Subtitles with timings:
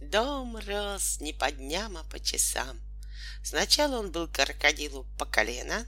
[0.00, 2.78] Дом рос не по дням, а по часам.
[3.42, 5.86] Сначала он был крокодилу по колено,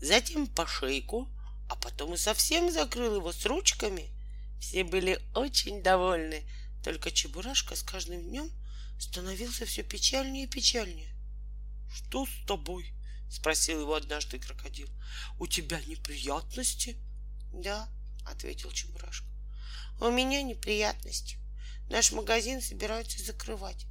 [0.00, 1.28] затем по шейку,
[1.68, 4.10] а потом и совсем закрыл его с ручками.
[4.58, 6.48] Все были очень довольны,
[6.82, 8.50] только Чебурашка с каждым днем
[8.98, 11.14] становился все печальнее и печальнее.—
[11.92, 12.94] Что с тобой?—
[13.30, 14.88] спросил его однажды крокодил.—
[15.38, 16.96] У тебя неприятности?—
[17.52, 17.88] Да,—
[18.24, 19.26] ответил Чебурашка.—
[20.00, 21.41] У меня неприятности.
[21.88, 23.86] Наш магазин собираются закрывать.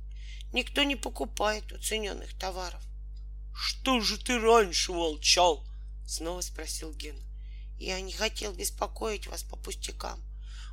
[0.54, 2.82] Никто не покупает уцененных товаров.—
[3.54, 5.66] Что же ты раньше молчал?—
[6.08, 7.16] снова спросил Ген.—
[7.78, 10.22] Я не хотел беспокоить вас по пустякам.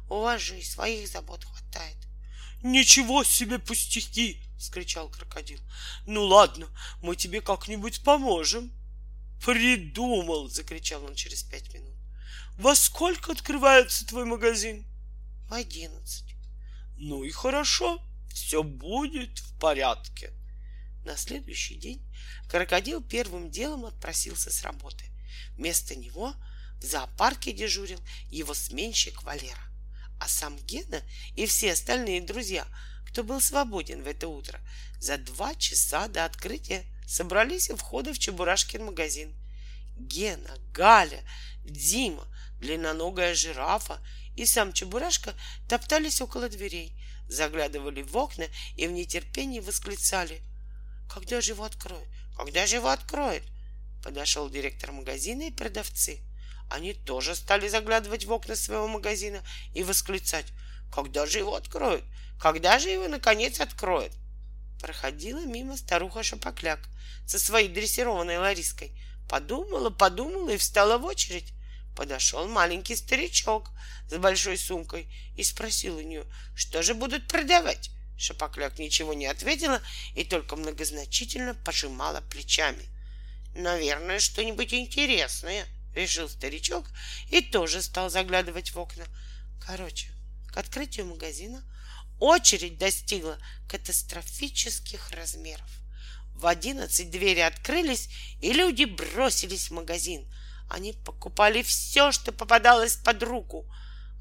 [0.08, 1.96] У вас же и своих забот хватает.—
[2.62, 5.60] Ничего себе пустяки!— вскричал крокодил.—
[6.06, 6.68] Ну ладно,
[7.02, 8.72] мы тебе как-нибудь поможем.—
[9.44, 11.94] Придумал!— закричал он через пять минут.—
[12.58, 14.84] Во сколько открывается твой магазин?—
[15.48, 16.34] В одиннадцать.—
[17.00, 20.32] Ну и хорошо, все будет в порядке.
[21.04, 22.04] На следующий день
[22.48, 25.04] крокодил первым делом отпросился с работы.
[25.56, 26.34] Вместо него
[26.80, 29.62] в зоопарке дежурил его сменщик Валера.
[30.18, 31.00] А сам Гена
[31.36, 32.66] и все остальные друзья,
[33.06, 34.60] кто был свободен в это утро,
[34.98, 39.32] за два часа до открытия собрались у входа в Чебурашкин магазин.
[39.96, 41.22] Гена, Галя,
[41.64, 42.26] Дима,
[42.58, 44.00] длинноногая жирафа
[44.38, 45.34] и сам Чебурашка
[45.68, 46.94] топтались около дверей,
[47.28, 50.40] заглядывали в окна и в нетерпении восклицали.
[51.12, 52.08] «Когда же его откроют?
[52.36, 53.42] Когда же его откроют?»
[54.02, 56.20] Подошел директор магазина и продавцы.
[56.70, 59.42] Они тоже стали заглядывать в окна своего магазина
[59.74, 60.46] и восклицать.
[60.94, 62.04] «Когда же его откроют?
[62.40, 64.12] Когда же его, наконец, откроют?»
[64.80, 66.78] Проходила мимо старуха Шапокляк
[67.26, 68.92] со своей дрессированной Лариской.
[69.28, 71.52] Подумала, подумала и встала в очередь.
[71.98, 73.72] Подошел маленький старичок
[74.08, 77.90] с большой сумкой и спросил у нее, что же будут продавать.
[78.16, 79.82] Шапокляк ничего не ответила
[80.14, 82.86] и только многозначительно пожимала плечами.
[83.56, 86.88] Наверное, что-нибудь интересное, решил старичок
[87.30, 89.04] и тоже стал заглядывать в окна.
[89.66, 90.06] Короче,
[90.52, 91.64] к открытию магазина
[92.20, 95.68] очередь достигла катастрофических размеров.
[96.36, 98.08] В одиннадцать двери открылись,
[98.40, 100.32] и люди бросились в магазин—
[100.68, 103.66] они покупали все, что попадалось под руку.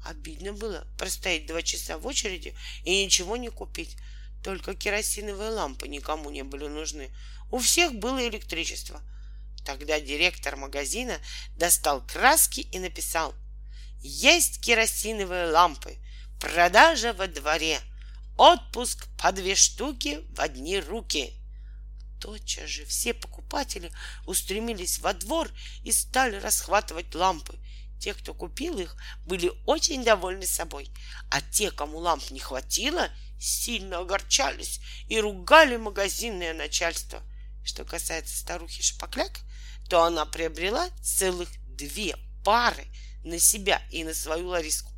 [0.04, 3.96] Обидно было простоять два часа в очереди и ничего не купить.
[4.42, 7.10] Только керосиновые лампы никому не были нужны.
[7.50, 9.02] У всех было электричество.
[9.64, 11.18] Тогда директор магазина
[11.56, 13.34] достал краски и написал
[14.00, 15.98] «Есть керосиновые лампы,
[16.40, 17.80] продажа во дворе,
[18.38, 21.37] отпуск по две штуки в одни руки».
[22.20, 23.92] Тотчас же все покупатели
[24.26, 25.50] устремились во двор
[25.84, 27.58] и стали расхватывать лампы.
[28.00, 28.96] Те, кто купил их,
[29.26, 30.90] были очень довольны собой,
[31.30, 37.22] а те, кому ламп не хватило, сильно огорчались и ругали магазинное начальство.
[37.64, 39.40] Что касается старухи Шапокляк,
[39.88, 42.86] то она приобрела целых две пары
[43.24, 44.92] на себя и на свою Лариску.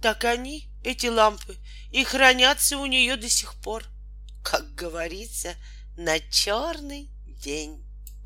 [0.00, 1.56] Так они, эти лампы,
[1.90, 3.84] и хранятся у нее до сих пор.
[4.42, 5.54] Как говорится,
[5.96, 7.82] на черный день.